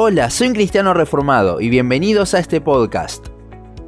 [0.00, 3.26] Hola, soy un cristiano reformado y bienvenidos a este podcast.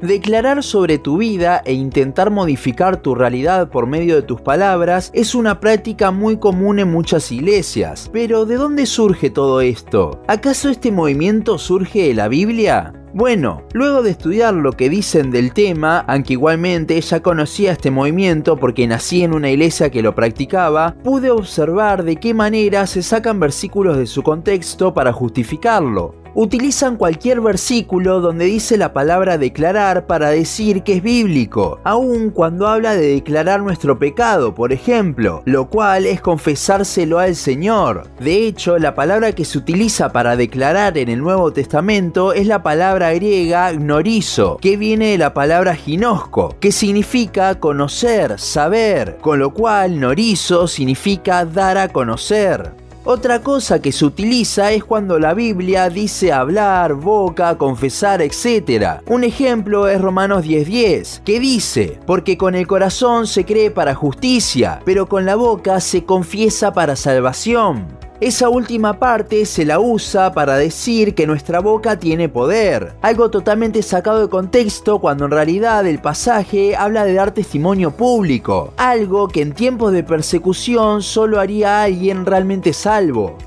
[0.00, 5.34] Declarar sobre tu vida e intentar modificar tu realidad por medio de tus palabras es
[5.34, 8.08] una práctica muy común en muchas iglesias.
[8.10, 10.22] Pero ¿de dónde surge todo esto?
[10.28, 12.94] ¿Acaso este movimiento surge de la Biblia?
[13.18, 18.56] Bueno, luego de estudiar lo que dicen del tema, aunque igualmente ya conocía este movimiento
[18.56, 23.40] porque nací en una iglesia que lo practicaba, pude observar de qué manera se sacan
[23.40, 30.30] versículos de su contexto para justificarlo utilizan cualquier versículo donde dice la palabra declarar para
[30.30, 36.06] decir que es bíblico, aun cuando habla de declarar nuestro pecado, por ejemplo, lo cual
[36.06, 38.04] es confesárselo al Señor.
[38.20, 42.62] De hecho, la palabra que se utiliza para declarar en el Nuevo Testamento es la
[42.62, 49.52] palabra griega gnorizo, que viene de la palabra ginosco, que significa conocer, saber, con lo
[49.52, 52.87] cual norizo significa dar a conocer.
[53.10, 59.00] Otra cosa que se utiliza es cuando la Biblia dice hablar, boca, confesar, etc.
[59.06, 64.82] Un ejemplo es Romanos 10:10, que dice, porque con el corazón se cree para justicia,
[64.84, 67.97] pero con la boca se confiesa para salvación.
[68.20, 73.80] Esa última parte se la usa para decir que nuestra boca tiene poder, algo totalmente
[73.80, 79.42] sacado de contexto cuando en realidad el pasaje habla de dar testimonio público, algo que
[79.42, 83.38] en tiempos de persecución solo haría alguien realmente salvo.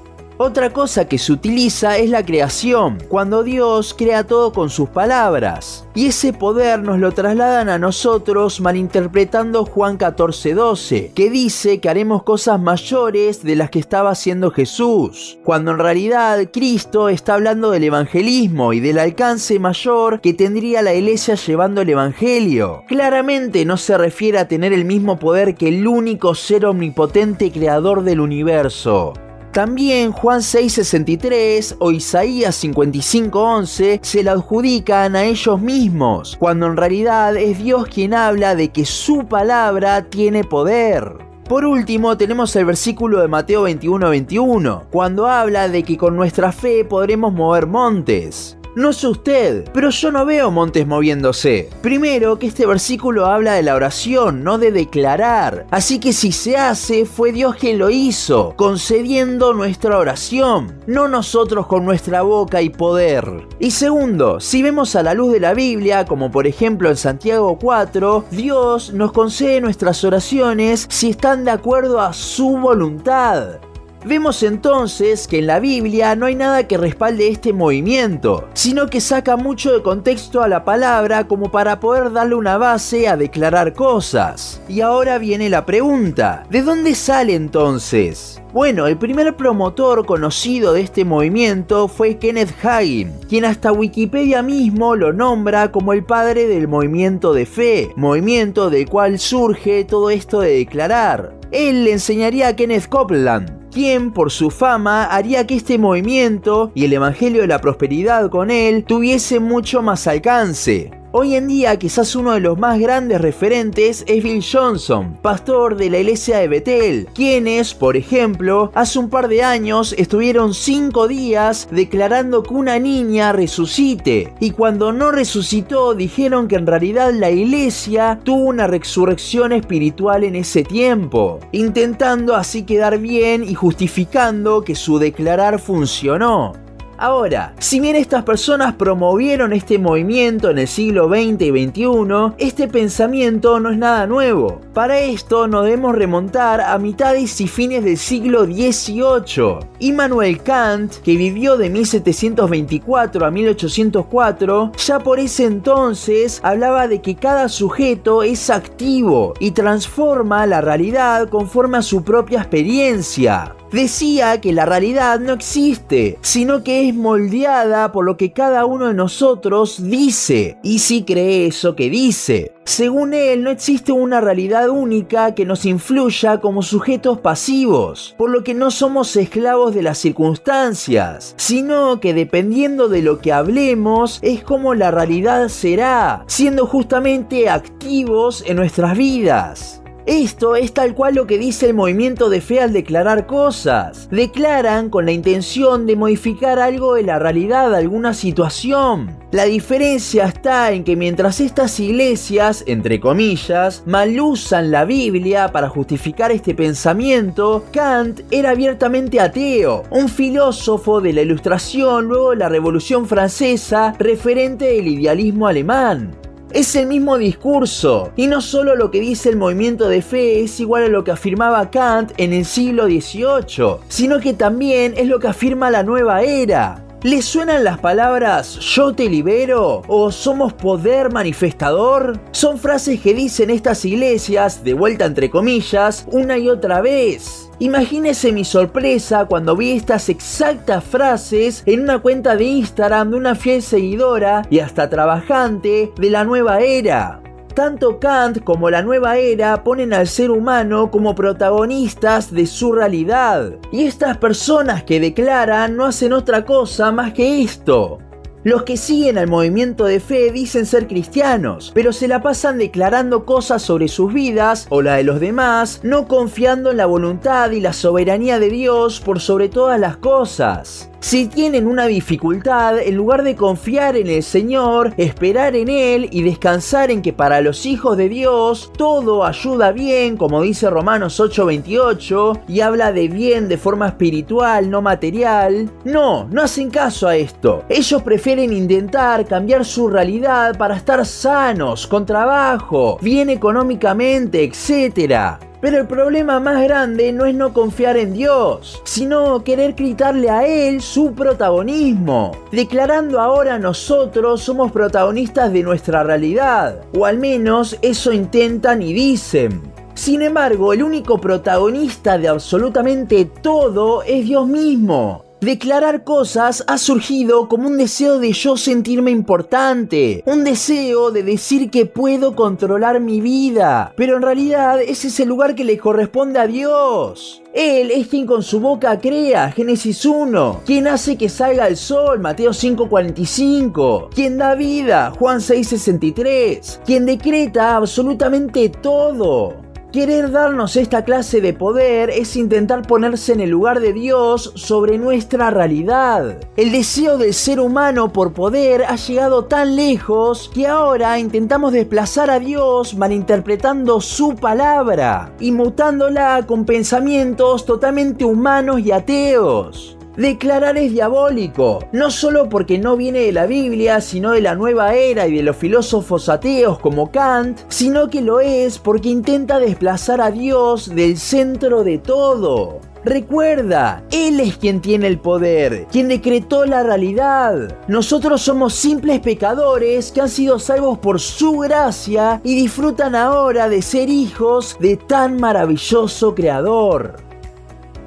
[0.44, 5.88] Otra cosa que se utiliza es la creación, cuando Dios crea todo con sus palabras.
[5.94, 12.24] Y ese poder nos lo trasladan a nosotros malinterpretando Juan 14:12, que dice que haremos
[12.24, 17.84] cosas mayores de las que estaba haciendo Jesús, cuando en realidad Cristo está hablando del
[17.84, 22.82] evangelismo y del alcance mayor que tendría la iglesia llevando el evangelio.
[22.88, 28.04] Claramente no se refiere a tener el mismo poder que el único ser omnipotente creador
[28.04, 29.14] del universo.
[29.52, 37.36] También Juan 6:63 o Isaías 55:11 se la adjudican a ellos mismos, cuando en realidad
[37.36, 41.18] es Dios quien habla de que su palabra tiene poder.
[41.50, 46.86] Por último, tenemos el versículo de Mateo 21:21, cuando habla de que con nuestra fe
[46.86, 48.58] podremos mover montes.
[48.74, 51.70] No sé usted, pero yo no veo montes moviéndose.
[51.82, 55.66] Primero que este versículo habla de la oración, no de declarar.
[55.72, 61.68] Así que si se hace, fue Dios quien lo hizo, concediendo nuestra oración, no nosotros
[61.68, 63.46] con nuestra boca y poder.
[63.60, 67.60] Y segundo, si vemos a la luz de la Biblia, como por ejemplo en Santiago
[67.60, 73.60] 4, Dios nos concede nuestras oraciones si están de acuerdo a su voluntad.
[74.04, 79.00] Vemos entonces que en la Biblia no hay nada que respalde este movimiento, sino que
[79.00, 83.74] saca mucho de contexto a la palabra como para poder darle una base a declarar
[83.74, 84.60] cosas.
[84.68, 88.42] Y ahora viene la pregunta, ¿de dónde sale entonces?
[88.54, 94.96] Bueno, el primer promotor conocido de este movimiento fue Kenneth Hagin, quien hasta Wikipedia mismo
[94.96, 100.42] lo nombra como el padre del movimiento de fe, movimiento del cual surge todo esto
[100.42, 101.40] de declarar.
[101.52, 106.86] Él le enseñaría a Kenneth Copeland, quien por su fama haría que este movimiento y
[106.86, 111.01] el Evangelio de la Prosperidad con él tuviese mucho más alcance.
[111.14, 115.90] Hoy en día quizás uno de los más grandes referentes es Bill Johnson, pastor de
[115.90, 121.68] la iglesia de Bethel, quienes, por ejemplo, hace un par de años estuvieron cinco días
[121.70, 128.18] declarando que una niña resucite, y cuando no resucitó dijeron que en realidad la iglesia
[128.24, 134.98] tuvo una resurrección espiritual en ese tiempo, intentando así quedar bien y justificando que su
[134.98, 136.54] declarar funcionó.
[137.02, 142.68] Ahora, si bien estas personas promovieron este movimiento en el siglo XX y XXI, este
[142.68, 144.62] pensamiento no es nada nuevo.
[144.76, 149.66] Para esto nos debemos remontar a mitades y fines del siglo XVIII.
[149.80, 157.16] Immanuel Kant, que vivió de 1724 a 1804, ya por ese entonces hablaba de que
[157.16, 164.54] cada sujeto es activo y transforma la realidad conforme a su propia experiencia decía que
[164.54, 169.82] la realidad no existe, sino que es moldeada por lo que cada uno de nosotros
[169.82, 172.54] dice, y si cree eso que dice.
[172.64, 178.44] Según él, no existe una realidad única que nos influya como sujetos pasivos, por lo
[178.44, 184.44] que no somos esclavos de las circunstancias, sino que dependiendo de lo que hablemos es
[184.44, 189.81] como la realidad será, siendo justamente activos en nuestras vidas.
[190.06, 194.10] Esto es tal cual lo que dice el movimiento de fe al declarar cosas.
[194.10, 199.16] Declaran con la intención de modificar algo de la realidad, alguna situación.
[199.32, 206.32] La diferencia está en que mientras estas iglesias, entre comillas, malusan la Biblia para justificar
[206.32, 213.06] este pensamiento, Kant era abiertamente ateo, un filósofo de la Ilustración luego de la Revolución
[213.06, 216.12] Francesa referente del idealismo alemán.
[216.54, 220.60] Es el mismo discurso, y no solo lo que dice el movimiento de fe es
[220.60, 225.20] igual a lo que afirmaba Kant en el siglo XVIII, sino que también es lo
[225.22, 226.84] que afirma la nueva era.
[227.04, 232.20] ¿Le suenan las palabras yo te libero o somos poder manifestador?
[232.30, 237.50] Son frases que dicen estas iglesias, de vuelta entre comillas, una y otra vez.
[237.58, 243.34] Imagínese mi sorpresa cuando vi estas exactas frases en una cuenta de Instagram de una
[243.34, 247.20] fiel seguidora y hasta trabajante de la nueva era.
[247.54, 253.56] Tanto Kant como la nueva era ponen al ser humano como protagonistas de su realidad.
[253.72, 258.00] Y estas personas que declaran no hacen otra cosa más que esto.
[258.44, 263.24] Los que siguen al movimiento de fe dicen ser cristianos, pero se la pasan declarando
[263.24, 267.60] cosas sobre sus vidas o la de los demás, no confiando en la voluntad y
[267.60, 270.91] la soberanía de Dios por sobre todas las cosas.
[271.02, 276.22] Si tienen una dificultad, en lugar de confiar en el Señor, esperar en Él y
[276.22, 282.44] descansar en que para los hijos de Dios todo ayuda bien, como dice Romanos 8:28,
[282.48, 287.64] y habla de bien de forma espiritual, no material, no, no hacen caso a esto.
[287.68, 295.51] Ellos prefieren intentar cambiar su realidad para estar sanos, con trabajo, bien económicamente, etc.
[295.62, 300.48] Pero el problema más grande no es no confiar en Dios, sino querer quitarle a
[300.48, 308.12] Él su protagonismo, declarando ahora nosotros somos protagonistas de nuestra realidad, o al menos eso
[308.12, 309.62] intentan y dicen.
[309.94, 315.31] Sin embargo, el único protagonista de absolutamente todo es Dios mismo.
[315.42, 321.72] Declarar cosas ha surgido como un deseo de yo sentirme importante, un deseo de decir
[321.72, 326.38] que puedo controlar mi vida, pero en realidad ese es el lugar que le corresponde
[326.38, 327.42] a Dios.
[327.56, 332.20] Él es quien con su boca crea, Génesis 1, quien hace que salga el sol,
[332.20, 339.61] Mateo 5:45, quien da vida, Juan 6:63, quien decreta absolutamente todo.
[339.92, 344.98] Querer darnos esta clase de poder es intentar ponerse en el lugar de Dios sobre
[344.98, 346.38] nuestra realidad.
[346.56, 352.30] El deseo del ser humano por poder ha llegado tan lejos que ahora intentamos desplazar
[352.30, 359.98] a Dios malinterpretando su palabra y mutándola con pensamientos totalmente humanos y ateos.
[360.18, 364.94] Declarar es diabólico, no solo porque no viene de la Biblia, sino de la nueva
[364.94, 370.20] era y de los filósofos ateos como Kant, sino que lo es porque intenta desplazar
[370.20, 372.82] a Dios del centro de todo.
[373.06, 377.80] Recuerda, Él es quien tiene el poder, quien decretó la realidad.
[377.88, 383.82] Nosotros somos simples pecadores que han sido salvos por su gracia y disfrutan ahora de
[383.82, 387.31] ser hijos de tan maravilloso Creador.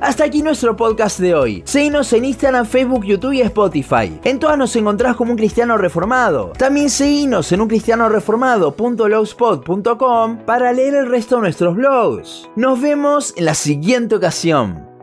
[0.04, 1.62] Hasta aquí nuestro podcast de hoy.
[1.64, 4.20] Seguinos en Instagram, Facebook, YouTube y Spotify.
[4.22, 6.52] En todas nos encontrás como un cristiano reformado.
[6.58, 12.50] También seguinos en uncristianoreformado.blogspot.com para leer el resto de nuestros blogs.
[12.54, 14.93] Nos vemos en la siguiente ocasión.